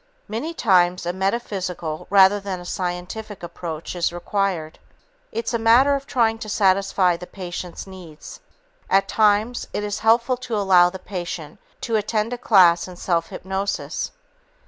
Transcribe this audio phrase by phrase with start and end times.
[0.27, 4.79] Many times, a metaphysical rather than a scientific approach is required.
[5.31, 8.39] It's a matter of trying to satisfy the patient's needs.
[8.89, 13.27] At times, it is helpful to allow the patient to attend a class in self
[13.27, 14.09] hypnosis.